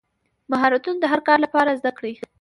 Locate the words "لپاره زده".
1.45-1.91